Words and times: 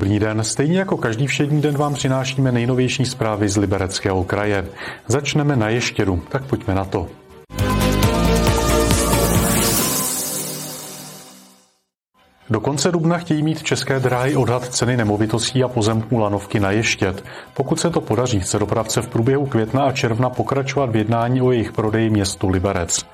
Dobrý 0.00 0.18
den, 0.18 0.44
stejně 0.44 0.78
jako 0.78 0.96
každý 0.96 1.26
všední 1.26 1.62
den 1.62 1.76
vám 1.76 1.94
přinášíme 1.94 2.52
nejnovější 2.52 3.04
zprávy 3.04 3.48
z 3.48 3.56
Libereckého 3.56 4.24
kraje. 4.24 4.66
Začneme 5.06 5.56
na 5.56 5.68
Ještěru, 5.68 6.22
tak 6.28 6.44
pojďme 6.44 6.74
na 6.74 6.84
to. 6.84 7.06
Do 12.50 12.60
konce 12.60 12.92
dubna 12.92 13.18
chtějí 13.18 13.42
mít 13.42 13.62
české 13.62 14.00
dráhy 14.00 14.36
odhad 14.36 14.68
ceny 14.68 14.96
nemovitostí 14.96 15.64
a 15.64 15.68
pozemků 15.68 16.18
lanovky 16.18 16.60
na 16.60 16.70
ještět. 16.70 17.24
Pokud 17.54 17.80
se 17.80 17.90
to 17.90 18.00
podaří, 18.00 18.40
chce 18.40 18.58
dopravce 18.58 19.02
v 19.02 19.08
průběhu 19.08 19.46
května 19.46 19.82
a 19.82 19.92
června 19.92 20.30
pokračovat 20.30 20.90
v 20.90 20.96
jednání 20.96 21.42
o 21.42 21.52
jejich 21.52 21.72
prodeji 21.72 22.10
městu 22.10 22.48
Liberec. 22.48 23.04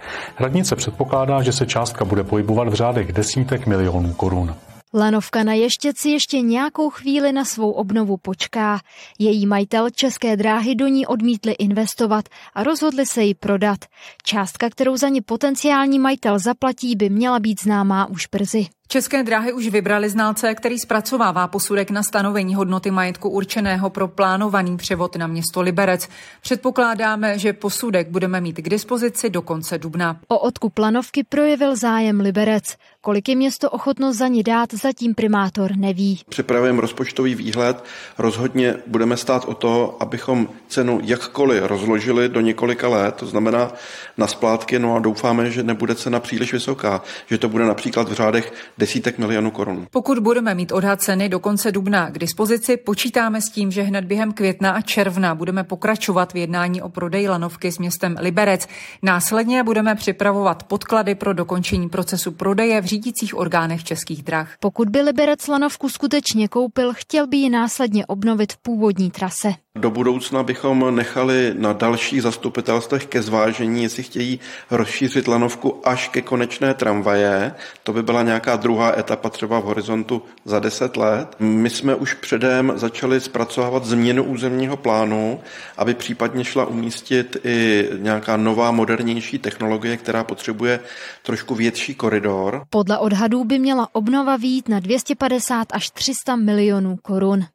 Radnice 0.41 0.77
předpokládá, 0.77 1.43
že 1.43 1.53
se 1.53 1.67
částka 1.67 2.05
bude 2.05 2.25
pohybovat 2.25 2.69
v 2.69 2.75
řádech 2.75 3.13
desítek 3.13 3.67
milionů 3.67 4.13
korun. 4.13 4.55
Lanovka 4.97 5.45
na 5.45 5.53
Ještěci 5.53 6.11
ještě 6.11 6.41
nějakou 6.41 6.91
chvíli 6.91 7.33
na 7.33 7.45
svou 7.45 7.71
obnovu 7.71 8.17
počká. 8.17 8.81
Její 9.19 9.47
majitel 9.47 9.91
České 9.91 10.37
dráhy 10.37 10.75
do 10.75 10.87
ní 10.87 11.07
odmítli 11.07 11.53
investovat 11.53 12.29
a 12.55 12.63
rozhodli 12.63 13.07
se 13.07 13.23
ji 13.23 13.35
prodat. 13.35 13.79
Částka, 14.23 14.71
kterou 14.71 14.97
za 14.97 15.09
ní 15.09 15.21
potenciální 15.21 15.99
majitel 15.99 16.39
zaplatí, 16.39 16.97
by 16.97 17.11
měla 17.11 17.41
být 17.41 17.63
známá 17.63 18.07
už 18.07 18.27
brzy. 18.27 18.67
České 18.89 19.23
dráhy 19.23 19.53
už 19.53 19.69
vybrali 19.69 20.11
znalce, 20.11 20.55
který 20.55 20.79
zpracovává 20.79 21.49
posudek 21.49 21.91
na 21.91 22.03
stanovení 22.03 22.55
hodnoty 22.55 22.91
majetku 22.91 23.29
určeného 23.29 23.91
pro 23.91 24.09
plánovaný 24.09 24.77
převod 24.77 25.17
na 25.17 25.27
město 25.27 25.61
Liberec. 25.61 26.09
Předpokládáme, 26.43 27.39
že 27.39 27.53
posudek 27.53 28.09
budeme 28.09 28.41
mít 28.41 28.57
k 28.57 28.69
dispozici 28.69 29.31
do 29.31 29.43
konce 29.43 29.79
dubna. 29.79 30.21
O 30.29 30.39
odkup 30.39 30.79
lanovky 30.79 31.25
projevil 31.25 31.77
zájem 31.77 32.21
Liberec. 32.21 32.77
Kolik 33.01 33.29
je 33.29 33.37
město 33.37 33.71
ochotno 33.71 34.13
za 34.13 34.29
ní 34.29 34.43
dát, 34.43 34.75
zatím 34.75 35.15
primátor 35.15 35.77
neví. 35.77 36.21
Připravujeme 36.29 36.81
rozpočtový 36.81 37.35
výhled. 37.35 37.85
Rozhodně 38.19 38.75
budeme 38.87 39.17
stát 39.17 39.45
o 39.45 39.55
to, 39.55 39.97
abychom 40.01 40.49
cenu 40.69 41.01
jakkoliv 41.03 41.63
rozložili 41.63 42.29
do 42.29 42.41
několika 42.41 42.89
let, 42.89 43.15
to 43.15 43.27
znamená 43.27 43.73
na 44.17 44.27
splátky, 44.27 44.79
no 44.79 44.97
a 44.97 44.99
doufáme, 44.99 45.51
že 45.51 45.63
nebude 45.63 45.95
cena 45.95 46.21
příliš 46.21 46.53
vysoká, 46.53 47.03
že 47.27 47.39
to 47.39 47.49
bude 47.49 47.65
například 47.65 48.09
v 48.09 48.13
řádech 48.13 48.53
desítek 48.79 49.19
milionů 49.19 49.51
korun. 49.51 49.87
Pokud 49.91 50.19
budeme 50.19 50.55
mít 50.55 50.73
odhad 50.73 51.03
ceny 51.03 51.29
do 51.29 51.41
konce 51.41 51.73
dubna 51.73 52.11
k 52.11 52.19
dispozici, 52.19 52.77
počítáme 52.77 53.41
s 53.41 53.51
tím, 53.51 53.71
že 53.71 53.83
hned 53.83 54.05
během 54.05 54.33
května 54.33 54.71
a 54.71 54.81
června 54.81 55.35
budeme 55.35 55.65
pokračovat 55.65 56.33
v 56.33 56.37
jednání 56.37 56.83
o 56.83 56.89
prodeji 56.89 57.29
lanovky 57.29 57.73
s 57.73 57.79
městem 57.79 58.17
Liberec. 58.21 58.67
Následně 59.03 59.63
budeme 59.63 59.95
připravovat 59.95 60.63
podklady 60.63 61.15
pro 61.15 61.33
dokončení 61.33 61.89
procesu 61.89 62.33
prodeje 62.33 62.81
v 62.81 62.85
řídících 62.85 63.39
orgánech 63.39 63.85
českých 63.85 64.23
drah. 64.23 64.55
Pokud 64.61 64.89
by 64.89 65.01
Liberec 65.01 65.49
lanovku 65.49 65.89
skutečně 65.89 66.49
koupil, 66.49 66.93
chtěl 66.95 67.27
by 67.27 67.37
ji 67.37 67.51
následně 67.51 68.07
obnovit 68.07 68.53
v 68.53 68.57
původní 68.57 69.11
trase. 69.11 69.53
Do 69.77 69.91
budoucna 69.91 70.43
bychom 70.43 70.97
nechali 70.97 71.55
na 71.59 71.73
dalších 71.73 72.23
zastupitelstvech 72.23 73.07
ke 73.07 73.23
zvážení, 73.23 73.83
jestli 73.83 74.03
chtějí 74.03 74.41
rozšířit 74.71 75.29
lanovku 75.29 75.81
až 75.85 76.09
ke 76.09 76.23
konečné 76.23 76.75
tramvaje. 76.75 77.55
To 77.83 77.93
by 77.93 78.03
byla 78.03 78.23
nějaká 78.23 78.57
druhá 78.57 78.99
etapa 78.99 79.31
třeba 79.31 79.61
v 79.61 79.65
horizontu 79.65 80.23
za 80.45 80.59
10 80.59 80.97
let. 80.97 81.37
My 81.39 81.71
jsme 81.71 81.95
už 81.95 82.15
předem 82.15 82.73
začali 82.77 83.21
zpracovávat 83.21 83.85
změnu 83.85 84.25
územního 84.25 84.77
plánu, 84.77 85.41
aby 85.77 85.95
případně 85.95 86.45
šla 86.45 86.65
umístit 86.65 87.37
i 87.45 87.89
nějaká 87.99 88.37
nová, 88.37 88.71
modernější 88.71 89.39
technologie, 89.39 89.97
která 89.97 90.25
potřebuje 90.25 90.81
trošku 91.23 91.55
větší 91.55 91.95
koridor. 91.95 92.65
Podle 92.71 92.99
odhadů 92.99 93.45
by 93.45 93.59
měla 93.59 93.89
obnova 93.93 94.37
výjít 94.37 94.69
na 94.69 94.81
250 94.81 95.69
až 95.73 95.91
300 95.91 96.37
milionů 96.37 96.97
korun. 97.03 97.47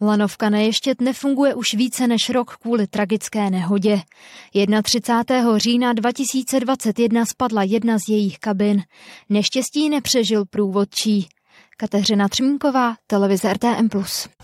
Lanovka 0.00 0.50
na 0.50 0.58
Ještět 0.58 1.00
nefunguje 1.00 1.54
už 1.54 1.74
více 1.74 2.06
než 2.06 2.30
rok 2.30 2.56
kvůli 2.56 2.86
tragické 2.86 3.50
nehodě. 3.50 4.00
31. 4.82 5.58
října 5.58 5.92
2021 5.92 7.26
spadla 7.26 7.62
jedna 7.62 7.98
z 7.98 8.08
jejich 8.08 8.38
kabin. 8.38 8.82
Neštěstí 9.28 9.88
nepřežil 9.88 10.44
průvodčí. 10.50 11.28
Kateřina 11.76 12.28
Třmínková, 12.28 12.94
televize 13.06 13.52
RTM+. 13.52 13.88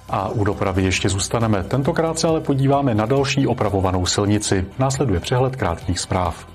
A 0.09 0.29
u 0.29 0.45
dopravy 0.45 0.83
ještě 0.83 1.09
zůstaneme. 1.09 1.65
Tentokrát 1.65 2.19
se 2.19 2.27
ale 2.27 2.41
podíváme 2.41 2.95
na 2.95 3.07
další 3.07 3.47
opravovanou 3.47 4.07
silnici. 4.07 4.67
Následuje 4.79 5.21
přehled 5.21 5.57
krátkých 5.57 5.99
zpráv. 5.99 6.50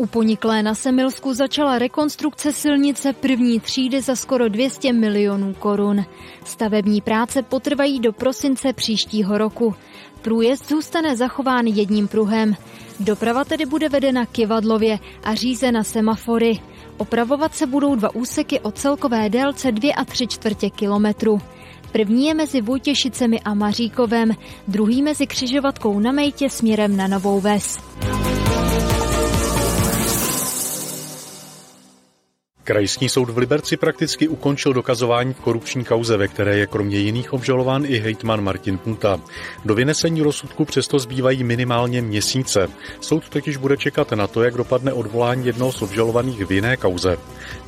U 0.00 0.06
Poniklé 0.06 0.62
na 0.62 0.74
Semilsku 0.74 1.34
začala 1.34 1.78
rekonstrukce 1.78 2.52
silnice 2.52 3.12
první 3.12 3.60
třídy 3.60 4.00
za 4.00 4.16
skoro 4.16 4.48
200 4.48 4.92
milionů 4.92 5.54
korun. 5.54 6.04
Stavební 6.44 7.00
práce 7.00 7.42
potrvají 7.42 8.00
do 8.00 8.12
prosince 8.12 8.72
příštího 8.72 9.38
roku. 9.38 9.74
Průjezd 10.22 10.68
zůstane 10.68 11.16
zachován 11.16 11.66
jedním 11.66 12.08
pruhem. 12.08 12.56
Doprava 13.00 13.44
tedy 13.44 13.66
bude 13.66 13.88
vedena 13.88 14.26
kivadlově 14.26 14.98
a 15.24 15.34
řízena 15.34 15.84
semafory. 15.84 16.60
Opravovat 16.96 17.54
se 17.54 17.66
budou 17.66 17.94
dva 17.94 18.14
úseky 18.14 18.60
o 18.60 18.70
celkové 18.70 19.28
délce 19.28 19.72
2 19.72 19.94
a 19.96 20.04
3 20.04 20.26
čtvrtě 20.26 20.70
kilometru. 20.70 21.40
První 21.92 22.26
je 22.26 22.34
mezi 22.34 22.60
Vojtěšicemi 22.60 23.40
a 23.40 23.54
Maříkovem, 23.54 24.30
druhý 24.68 25.02
mezi 25.02 25.26
křižovatkou 25.26 26.00
na 26.00 26.12
Mejtě 26.12 26.50
směrem 26.50 26.96
na 26.96 27.08
Novou 27.08 27.40
Ves. 27.40 27.78
Krajský 32.70 33.08
soud 33.08 33.30
v 33.30 33.38
Liberci 33.38 33.76
prakticky 33.76 34.28
ukončil 34.28 34.72
dokazování 34.72 35.34
v 35.34 35.40
korupční 35.40 35.84
kauze, 35.84 36.16
ve 36.16 36.28
které 36.28 36.58
je 36.58 36.66
kromě 36.66 36.98
jiných 36.98 37.32
obžalován 37.32 37.84
i 37.86 37.98
hejtman 37.98 38.44
Martin 38.44 38.78
Punta. 38.78 39.20
Do 39.64 39.74
vynesení 39.74 40.22
rozsudku 40.22 40.64
přesto 40.64 40.98
zbývají 40.98 41.44
minimálně 41.44 42.02
měsíce. 42.02 42.68
Soud 43.00 43.28
totiž 43.28 43.56
bude 43.56 43.76
čekat 43.76 44.12
na 44.12 44.26
to, 44.26 44.42
jak 44.42 44.54
dopadne 44.54 44.92
odvolání 44.92 45.46
jednoho 45.46 45.72
z 45.72 45.82
obžalovaných 45.82 46.46
v 46.46 46.52
jiné 46.52 46.76
kauze. 46.76 47.16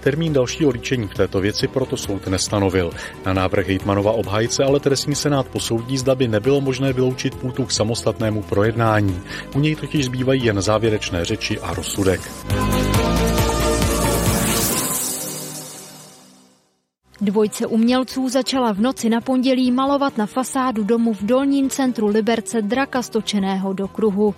Termín 0.00 0.32
dalšího 0.32 0.70
líčení 0.70 1.08
v 1.08 1.14
této 1.14 1.40
věci 1.40 1.68
proto 1.68 1.96
soud 1.96 2.26
nestanovil. 2.26 2.90
Na 3.26 3.32
návrh 3.32 3.66
hejtmanova 3.66 4.12
obhájce 4.12 4.64
ale 4.64 4.80
trestní 4.80 5.14
senát 5.14 5.48
posoudí, 5.48 5.98
zda 5.98 6.14
by 6.14 6.28
nebylo 6.28 6.60
možné 6.60 6.92
vyloučit 6.92 7.34
Puntu 7.34 7.64
k 7.64 7.72
samostatnému 7.72 8.42
projednání. 8.42 9.20
U 9.54 9.60
něj 9.60 9.76
totiž 9.76 10.04
zbývají 10.04 10.44
jen 10.44 10.62
závěrečné 10.62 11.24
řeči 11.24 11.60
a 11.60 11.74
rozsudek. 11.74 12.20
Dvojce 17.22 17.66
umělců 17.66 18.28
začala 18.28 18.72
v 18.72 18.80
noci 18.80 19.08
na 19.08 19.20
pondělí 19.20 19.70
malovat 19.70 20.18
na 20.18 20.26
fasádu 20.26 20.84
domu 20.84 21.12
v 21.12 21.22
dolním 21.22 21.70
centru 21.70 22.06
Liberce 22.06 22.62
draka 22.62 23.02
stočeného 23.02 23.72
do 23.72 23.88
kruhu. 23.88 24.34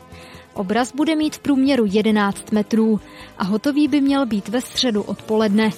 Obraz 0.54 0.94
bude 0.94 1.16
mít 1.16 1.36
v 1.36 1.38
průměru 1.38 1.84
11 1.88 2.52
metrů 2.52 3.00
a 3.38 3.44
hotový 3.44 3.88
by 3.88 4.00
měl 4.00 4.26
být 4.26 4.48
ve 4.48 4.60
středu 4.60 5.02
odpoledne. 5.02 5.70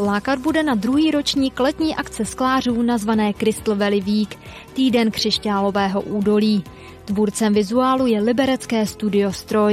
Lákat 0.00 0.38
bude 0.38 0.62
na 0.62 0.74
druhý 0.74 1.10
ročník 1.10 1.60
letní 1.60 1.96
akce 1.96 2.24
sklářů 2.24 2.82
nazvané 2.82 3.32
Crystal 3.32 3.76
Valley 3.76 4.00
Week, 4.00 4.38
týden 4.72 5.10
křišťálového 5.10 6.02
údolí. 6.02 6.64
Tvůrcem 7.04 7.54
vizuálu 7.54 8.06
je 8.06 8.20
liberecké 8.20 8.86
studio 8.86 9.32
Stroj. 9.32 9.72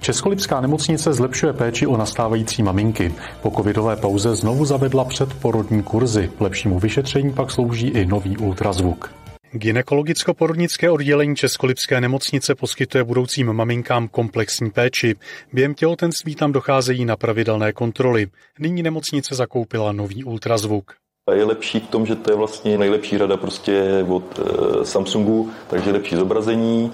Českolipská 0.00 0.60
nemocnice 0.60 1.12
zlepšuje 1.12 1.52
péči 1.52 1.86
o 1.86 1.96
nastávající 1.96 2.62
maminky. 2.62 3.14
Po 3.42 3.50
covidové 3.50 3.96
pauze 3.96 4.34
znovu 4.34 4.64
zavedla 4.64 5.04
předporodní 5.04 5.82
kurzy. 5.82 6.30
Lepšímu 6.40 6.78
vyšetření 6.78 7.32
pak 7.32 7.50
slouží 7.50 7.88
i 7.88 8.06
nový 8.06 8.36
ultrazvuk. 8.36 9.10
Gynekologicko-porodnické 9.52 10.90
oddělení 10.90 11.36
Českolipské 11.36 12.00
nemocnice 12.00 12.54
poskytuje 12.54 13.04
budoucím 13.04 13.52
maminkám 13.52 14.08
komplexní 14.08 14.70
péči. 14.70 15.14
Během 15.52 15.74
těhotenství 15.74 16.34
tam 16.34 16.52
docházejí 16.52 17.04
na 17.04 17.16
pravidelné 17.16 17.72
kontroly. 17.72 18.26
Nyní 18.58 18.82
nemocnice 18.82 19.34
zakoupila 19.34 19.92
nový 19.92 20.24
ultrazvuk. 20.24 20.92
Je 21.34 21.44
lepší 21.44 21.80
v 21.80 21.86
tom, 21.86 22.06
že 22.06 22.16
to 22.16 22.32
je 22.32 22.36
vlastně 22.36 22.78
nejlepší 22.78 23.18
rada 23.18 23.36
prostě 23.36 24.04
od 24.08 24.40
eh, 24.40 24.84
Samsungu, 24.84 25.50
takže 25.70 25.90
lepší 25.90 26.16
zobrazení, 26.16 26.92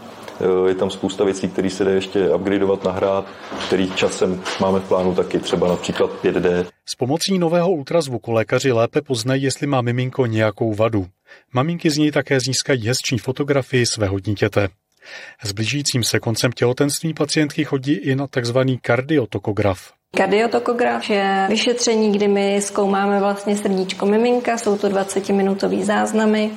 je 0.69 0.75
tam 0.75 0.91
spousta 0.91 1.25
věcí, 1.25 1.49
které 1.49 1.71
se 1.71 1.85
dá 1.85 1.91
ještě 1.91 2.35
upgradeovat, 2.35 2.85
nahrát, 2.85 3.27
který 3.67 3.91
časem 3.91 4.43
máme 4.61 4.81
v 4.81 4.89
plánu 4.89 5.15
taky, 5.15 5.39
třeba 5.39 5.69
například 5.69 6.11
5D. 6.25 6.65
S 6.87 6.97
pomocí 6.97 7.39
nového 7.39 7.71
ultrazvuku 7.71 8.33
lékaři 8.33 8.73
lépe 8.73 9.03
poznají, 9.03 9.43
jestli 9.43 9.67
má 9.67 9.81
miminko 9.81 10.27
nějakou 10.27 10.75
vadu. 10.75 11.07
Maminky 11.55 11.91
z 11.91 11.99
něj 11.99 12.11
také 12.11 12.41
získají 12.41 12.89
hezčí 12.89 13.19
fotografii 13.19 13.87
svého 13.87 14.19
dítěte. 14.19 14.69
S 15.45 15.53
blížícím 15.53 16.05
se 16.05 16.21
koncem 16.21 16.53
těhotenství 16.53 17.15
pacientky 17.15 17.65
chodí 17.65 17.93
i 17.93 18.15
na 18.15 18.27
tzv. 18.27 18.59
kardiotokograf. 18.83 19.93
Kardiotokograf 20.17 21.11
je 21.11 21.47
vyšetření, 21.49 22.13
kdy 22.13 22.29
my 22.29 22.61
zkoumáme 22.63 23.21
vlastně 23.21 23.57
srdíčko 23.57 24.07
miminka, 24.07 24.59
jsou 24.59 24.79
to 24.79 24.89
20-minutové 24.89 25.83
záznamy 25.83 26.51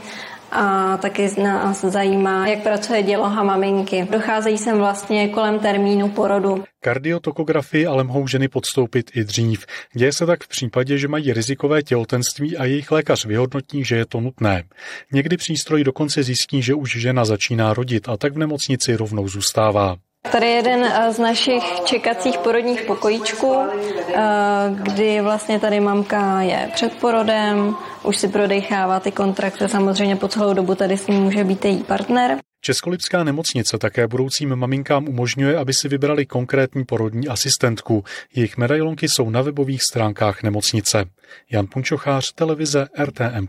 a 0.51 0.97
taky 0.97 1.29
nás 1.43 1.81
zajímá, 1.81 2.47
jak 2.47 2.63
pracuje 2.63 3.03
děloha 3.03 3.43
maminky. 3.43 4.07
Docházejí 4.11 4.57
sem 4.57 4.77
vlastně 4.77 5.27
kolem 5.27 5.59
termínu 5.59 6.09
porodu. 6.09 6.63
Kardiotokografii 6.81 7.85
ale 7.85 8.03
mohou 8.03 8.27
ženy 8.27 8.47
podstoupit 8.47 9.11
i 9.15 9.23
dřív. 9.23 9.65
Děje 9.93 10.13
se 10.13 10.25
tak 10.25 10.43
v 10.43 10.47
případě, 10.47 10.97
že 10.97 11.07
mají 11.07 11.33
rizikové 11.33 11.83
těhotenství 11.83 12.57
a 12.57 12.65
jejich 12.65 12.91
lékař 12.91 13.25
vyhodnotí, 13.25 13.83
že 13.83 13.95
je 13.95 14.05
to 14.05 14.19
nutné. 14.19 14.63
Někdy 15.11 15.37
přístroj 15.37 15.83
dokonce 15.83 16.23
zjistí, 16.23 16.61
že 16.61 16.73
už 16.73 16.97
žena 16.97 17.25
začíná 17.25 17.73
rodit 17.73 18.09
a 18.09 18.17
tak 18.17 18.33
v 18.33 18.37
nemocnici 18.37 18.95
rovnou 18.95 19.27
zůstává. 19.27 19.97
Tady 20.31 20.45
je 20.45 20.51
jeden 20.51 20.83
eh, 20.83 21.13
z 21.13 21.19
našich 21.19 21.63
čekacích 21.85 22.37
porodních 22.37 22.81
pokojíčků, 22.81 23.55
eh, 23.55 24.21
kdy 24.69 25.21
vlastně 25.21 25.59
tady 25.59 25.79
mamka 25.79 26.41
je 26.41 26.69
před 26.73 26.95
porodem, 26.95 27.75
už 28.03 28.17
si 28.17 28.27
prodechává 28.27 28.99
ty 28.99 29.11
kontrakce, 29.11 29.67
samozřejmě 29.67 30.15
po 30.15 30.27
celou 30.27 30.53
dobu 30.53 30.75
tady 30.75 30.97
s 30.97 31.07
ním 31.07 31.23
může 31.23 31.43
být 31.43 31.65
její 31.65 31.83
partner. 31.83 32.37
Českolipská 32.61 33.23
nemocnice 33.23 33.77
také 33.77 34.07
budoucím 34.07 34.55
maminkám 34.55 35.07
umožňuje, 35.07 35.57
aby 35.57 35.73
si 35.73 35.87
vybrali 35.87 36.25
konkrétní 36.25 36.85
porodní 36.85 37.27
asistentku. 37.27 38.03
Jejich 38.35 38.57
medailonky 38.57 39.09
jsou 39.09 39.29
na 39.29 39.41
webových 39.41 39.83
stránkách 39.83 40.43
nemocnice. 40.43 41.05
Jan 41.51 41.67
Punčochář, 41.67 42.31
televize 42.33 42.87
RTM+. 43.03 43.47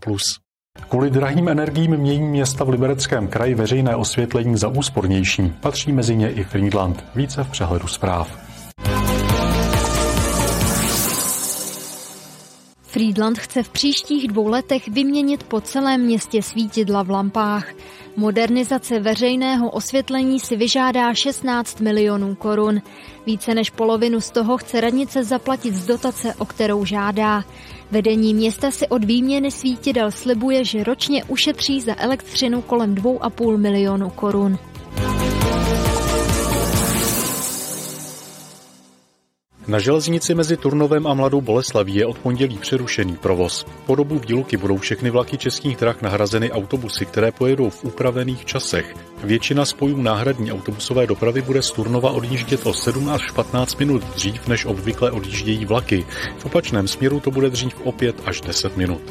Kvůli 0.88 1.10
drahým 1.10 1.48
energiím 1.48 1.96
mění 1.96 2.28
města 2.28 2.64
v 2.64 2.68
Libereckém 2.68 3.28
kraji 3.28 3.54
veřejné 3.54 3.96
osvětlení 3.96 4.56
za 4.56 4.68
úspornější. 4.68 5.52
Patří 5.60 5.92
mezi 5.92 6.16
ně 6.16 6.30
i 6.30 6.44
Friedland. 6.44 7.04
Více 7.14 7.44
v 7.44 7.50
přehledu 7.50 7.86
zpráv. 7.86 8.46
Friedland 12.96 13.38
chce 13.38 13.62
v 13.62 13.68
příštích 13.68 14.28
dvou 14.28 14.48
letech 14.48 14.88
vyměnit 14.88 15.42
po 15.42 15.60
celém 15.60 16.00
městě 16.00 16.42
svítidla 16.42 17.02
v 17.02 17.10
lampách. 17.10 17.72
Modernizace 18.16 19.00
veřejného 19.00 19.70
osvětlení 19.70 20.40
si 20.40 20.56
vyžádá 20.56 21.14
16 21.14 21.80
milionů 21.80 22.34
korun. 22.34 22.82
Více 23.26 23.54
než 23.54 23.70
polovinu 23.70 24.20
z 24.20 24.30
toho 24.30 24.56
chce 24.56 24.80
radnice 24.80 25.24
zaplatit 25.24 25.74
z 25.74 25.86
dotace, 25.86 26.34
o 26.38 26.44
kterou 26.44 26.84
žádá. 26.84 27.44
Vedení 27.90 28.34
města 28.34 28.70
si 28.70 28.88
od 28.88 29.04
výměny 29.04 29.50
svítidel 29.50 30.10
slibuje, 30.10 30.64
že 30.64 30.84
ročně 30.84 31.24
ušetří 31.24 31.80
za 31.80 31.94
elektřinu 31.98 32.62
kolem 32.62 32.94
2,5 32.94 33.56
milionu 33.56 34.10
korun. 34.10 34.58
Na 39.68 39.78
železnici 39.78 40.34
mezi 40.34 40.56
Turnovem 40.56 41.06
a 41.06 41.14
Mladou 41.14 41.40
Boleslaví 41.40 41.94
je 41.94 42.06
od 42.06 42.18
pondělí 42.18 42.58
přerušený 42.58 43.16
provoz. 43.16 43.66
Po 43.86 43.94
dobu 43.94 44.18
výluky 44.18 44.56
budou 44.56 44.76
všechny 44.76 45.10
vlaky 45.10 45.38
českých 45.38 45.76
drah 45.76 46.02
nahrazeny 46.02 46.50
autobusy, 46.50 47.06
které 47.06 47.32
pojedou 47.32 47.70
v 47.70 47.84
upravených 47.84 48.44
časech. 48.44 48.94
Většina 49.24 49.64
spojů 49.64 50.02
náhradní 50.02 50.52
autobusové 50.52 51.06
dopravy 51.06 51.42
bude 51.42 51.62
z 51.62 51.70
Turnova 51.70 52.10
odjíždět 52.10 52.66
o 52.66 52.74
7 52.74 53.08
až 53.08 53.30
15 53.30 53.78
minut 53.78 54.02
dřív, 54.04 54.48
než 54.48 54.64
obvykle 54.64 55.10
odjíždějí 55.10 55.64
vlaky. 55.64 56.06
V 56.38 56.46
opačném 56.46 56.88
směru 56.88 57.20
to 57.20 57.30
bude 57.30 57.50
dřív 57.50 57.80
o 57.84 57.92
5 57.92 58.22
až 58.24 58.40
10 58.40 58.76
minut. 58.76 59.02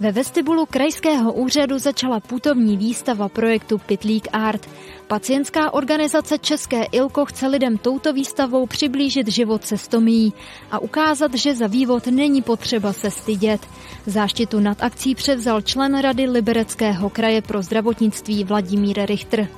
Ve 0.00 0.12
vestibulu 0.12 0.66
krajského 0.66 1.32
úřadu 1.32 1.78
začala 1.78 2.20
putovní 2.20 2.76
výstava 2.76 3.28
projektu 3.28 3.78
Pitlík 3.78 4.28
Art. 4.32 4.68
Pacientská 5.06 5.74
organizace 5.74 6.38
České 6.38 6.84
ILKO 6.84 7.24
chce 7.24 7.46
lidem 7.46 7.78
touto 7.78 8.12
výstavou 8.12 8.66
přiblížit 8.66 9.28
život 9.28 9.64
se 9.64 9.78
stomí 9.78 10.32
a 10.70 10.78
ukázat, 10.78 11.34
že 11.34 11.54
za 11.54 11.66
vývod 11.66 12.06
není 12.06 12.42
potřeba 12.42 12.92
se 12.92 13.10
stydět. 13.10 13.66
Záštitu 14.06 14.60
nad 14.60 14.82
akcí 14.82 15.14
převzal 15.14 15.60
člen 15.60 16.00
Rady 16.00 16.26
Libereckého 16.26 17.10
kraje 17.10 17.42
pro 17.42 17.62
zdravotnictví 17.62 18.44
Vladimír 18.44 19.04
Richter. 19.04 19.48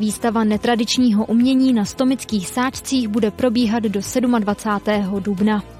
Výstava 0.00 0.44
netradičního 0.44 1.26
umění 1.26 1.72
na 1.72 1.84
stomických 1.84 2.48
sáčcích 2.48 3.08
bude 3.08 3.30
probíhat 3.30 3.82
do 3.82 4.00
27. 4.38 5.20
dubna. 5.20 5.77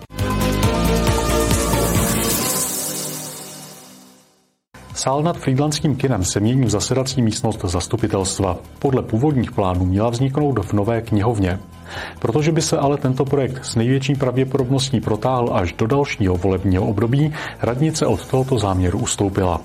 Sál 4.99 5.23
nad 5.23 5.37
Frýdlandským 5.37 5.97
kinem 5.97 6.25
se 6.25 6.41
mění 6.41 6.65
v 6.65 6.71
zasedací 6.71 7.23
místnost 7.23 7.65
zastupitelstva. 7.65 8.59
Podle 8.79 9.03
původních 9.03 9.53
plánů 9.53 9.85
měla 9.85 10.11
vzniknout 10.11 10.65
v 10.65 10.73
nové 10.73 11.03
knihovně. 11.03 11.59
Protože 12.19 12.53
by 12.53 12.63
se 12.63 12.79
ale 12.79 12.97
tento 12.97 13.25
projekt 13.25 13.65
s 13.65 13.77
největší 13.77 14.15
pravděpodobností 14.15 15.01
protáhl 15.01 15.51
až 15.53 15.73
do 15.73 15.87
dalšího 15.87 16.37
volebního 16.37 16.87
období, 16.87 17.35
radnice 17.63 18.07
od 18.07 18.27
tohoto 18.27 18.59
záměru 18.59 18.99
ustoupila. 18.99 19.61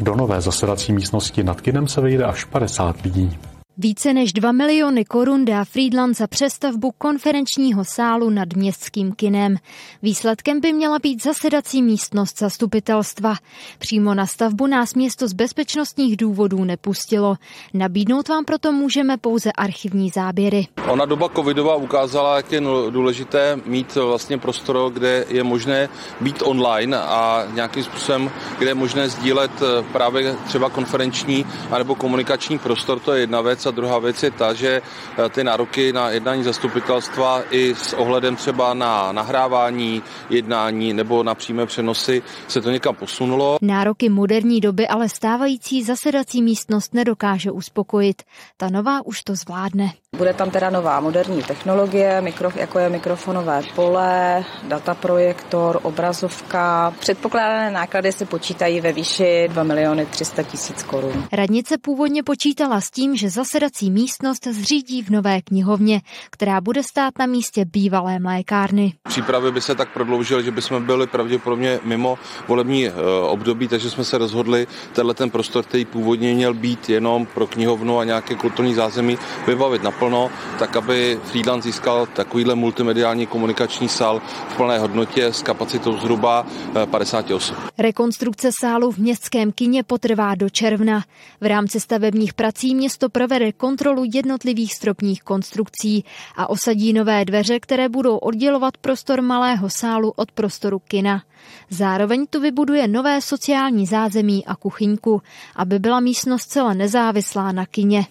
Do 0.00 0.16
nové 0.16 0.40
zasedací 0.40 0.92
místnosti 0.92 1.42
nad 1.42 1.60
kinem 1.60 1.88
se 1.88 2.00
vejde 2.00 2.24
až 2.24 2.44
50 2.44 3.00
lidí. 3.00 3.38
Více 3.80 4.12
než 4.12 4.32
2 4.32 4.52
miliony 4.52 5.04
korun 5.04 5.44
dá 5.44 5.64
Friedland 5.64 6.16
za 6.16 6.26
přestavbu 6.26 6.92
konferenčního 6.98 7.84
sálu 7.84 8.30
nad 8.30 8.48
městským 8.56 9.12
kinem. 9.12 9.56
Výsledkem 10.02 10.60
by 10.60 10.72
měla 10.72 10.98
být 10.98 11.22
zasedací 11.22 11.82
místnost 11.82 12.38
zastupitelstva. 12.38 13.34
Přímo 13.78 14.14
na 14.14 14.26
stavbu 14.26 14.66
nás 14.66 14.94
město 14.94 15.28
z 15.28 15.32
bezpečnostních 15.32 16.16
důvodů 16.16 16.64
nepustilo. 16.64 17.36
Nabídnout 17.74 18.28
vám 18.28 18.44
proto 18.44 18.72
můžeme 18.72 19.16
pouze 19.16 19.52
archivní 19.52 20.10
záběry. 20.10 20.66
Ona 20.88 21.04
doba 21.04 21.28
covidová 21.28 21.76
ukázala, 21.76 22.36
jak 22.36 22.52
je 22.52 22.60
důležité 22.90 23.58
mít 23.66 23.94
vlastně 23.94 24.38
prostor, 24.38 24.92
kde 24.92 25.24
je 25.28 25.44
možné 25.44 25.88
být 26.20 26.42
online 26.42 26.98
a 26.98 27.46
nějakým 27.54 27.84
způsobem, 27.84 28.30
kde 28.58 28.70
je 28.70 28.74
možné 28.74 29.08
sdílet 29.08 29.50
eh, 29.62 29.82
právě 29.92 30.36
třeba 30.46 30.70
konferenční 30.70 31.46
anebo 31.70 31.94
komunikační 31.94 32.58
prostor, 32.58 33.00
to 33.00 33.12
je 33.12 33.20
jedna 33.20 33.40
věc 33.40 33.67
a 33.68 33.70
druhá 33.70 33.98
věc 33.98 34.22
je 34.22 34.30
ta, 34.30 34.54
že 34.54 34.82
eh, 34.82 35.28
ty 35.28 35.44
nároky 35.44 35.92
na 35.92 36.10
jednání 36.10 36.44
zastupitelstva 36.44 37.42
i 37.50 37.74
s 37.74 37.92
ohledem 37.92 38.36
třeba 38.36 38.74
na 38.74 39.12
nahrávání 39.12 40.02
jednání 40.30 40.92
nebo 40.92 41.22
na 41.22 41.34
přímé 41.34 41.66
přenosy 41.66 42.22
se 42.48 42.60
to 42.60 42.70
někam 42.70 42.94
posunulo. 42.94 43.58
Nároky 43.62 44.08
moderní 44.08 44.60
doby 44.60 44.88
ale 44.88 45.08
stávající 45.08 45.82
zasedací 45.84 46.42
místnost 46.42 46.94
nedokáže 46.94 47.50
uspokojit. 47.50 48.22
Ta 48.56 48.68
nová 48.70 49.06
už 49.06 49.22
to 49.22 49.34
zvládne. 49.34 49.92
Bude 50.18 50.34
tam 50.34 50.50
teda 50.50 50.70
nová 50.70 51.00
moderní 51.00 51.42
technologie, 51.42 52.20
mikro, 52.20 52.50
jako 52.54 52.78
je 52.78 52.88
mikrofonové 52.88 53.62
pole, 53.74 54.44
dataprojektor, 54.62 55.80
obrazovka. 55.82 56.94
Předpokládané 56.98 57.70
náklady 57.70 58.12
se 58.12 58.26
počítají 58.26 58.80
ve 58.80 58.92
výši 58.92 59.48
2 59.48 59.62
miliony 59.62 60.06
300 60.06 60.42
tisíc 60.42 60.82
korun. 60.82 61.24
Radnice 61.32 61.78
původně 61.78 62.22
počítala 62.22 62.80
s 62.80 62.90
tím, 62.90 63.16
že 63.16 63.30
zasedací 63.30 63.90
místnost 63.90 64.46
zřídí 64.46 65.02
v 65.02 65.10
nové 65.10 65.42
knihovně, 65.42 66.00
která 66.30 66.60
bude 66.60 66.82
stát 66.82 67.18
na 67.18 67.26
místě 67.26 67.64
bývalé 67.64 68.18
mlékárny. 68.18 68.92
Přípravy 69.08 69.52
by 69.52 69.60
se 69.60 69.74
tak 69.74 69.92
prodloužily, 69.92 70.44
že 70.44 70.50
bychom 70.50 70.86
byli 70.86 71.06
pravděpodobně 71.06 71.80
mimo 71.84 72.18
volební 72.48 72.86
eh, 72.86 72.92
období, 73.22 73.68
takže 73.68 73.90
jsme 73.90 74.04
se 74.04 74.18
rozhodli 74.18 74.66
tenhle 74.92 75.14
ten 75.14 75.30
prostor, 75.30 75.64
který 75.64 75.84
původně 75.84 76.34
měl 76.34 76.54
být 76.54 76.88
jenom 76.88 77.26
pro 77.26 77.46
knihovnu 77.46 77.98
a 77.98 78.04
nějaké 78.04 78.34
kulturní 78.34 78.74
zázemí, 78.74 79.18
vybavit 79.46 79.82
na 79.82 79.90
naplno, 80.08 80.30
tak 80.58 80.76
aby 80.76 81.20
Friedland 81.24 81.62
získal 81.62 82.06
takovýhle 82.06 82.54
multimediální 82.54 83.26
komunikační 83.26 83.88
sál 83.88 84.20
v 84.48 84.56
plné 84.56 84.78
hodnotě 84.78 85.26
s 85.26 85.42
kapacitou 85.42 85.96
zhruba 85.96 86.46
50 86.90 87.30
eh. 87.30 87.34
Rekonstrukce 87.78 88.50
sálu 88.60 88.90
v 88.90 88.98
městském 88.98 89.52
kině 89.52 89.82
potrvá 89.82 90.34
do 90.34 90.50
června. 90.50 91.04
V 91.40 91.46
rámci 91.46 91.80
stavebních 91.80 92.34
prací 92.34 92.74
město 92.74 93.08
provede 93.08 93.52
kontrolu 93.52 94.04
jednotlivých 94.14 94.74
stropních 94.74 95.22
konstrukcí 95.22 96.04
a 96.36 96.50
osadí 96.50 96.92
nové 96.92 97.24
dveře, 97.24 97.60
které 97.60 97.88
budou 97.88 98.16
oddělovat 98.16 98.76
prostor 98.76 99.22
malého 99.22 99.68
sálu 99.70 100.12
od 100.16 100.32
prostoru 100.32 100.78
kina. 100.78 101.22
Zároveň 101.70 102.26
tu 102.30 102.40
vybuduje 102.40 102.88
nové 102.88 103.20
sociální 103.20 103.86
zázemí 103.86 104.46
a 104.46 104.56
kuchyňku, 104.56 105.22
aby 105.56 105.78
byla 105.78 106.00
místnost 106.00 106.46
celá 106.46 106.74
nezávislá 106.74 107.52
na 107.52 107.66
kině. 107.66 108.06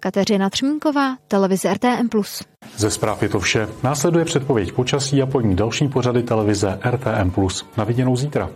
Kateřina 0.00 0.50
Třmínková, 0.50 1.16
televize 1.28 1.74
RTM+. 1.74 2.08
Ze 2.76 2.90
zpráv 2.90 3.22
je 3.22 3.28
to 3.28 3.40
vše. 3.40 3.68
Následuje 3.82 4.24
předpověď 4.24 4.72
počasí 4.72 5.22
a 5.22 5.26
po 5.26 5.40
ní 5.40 5.56
další 5.56 5.88
pořady 5.88 6.22
televize 6.22 6.80
RTM+. 6.90 7.32
Na 7.76 7.84
viděnou 7.84 8.16
zítra. 8.16 8.50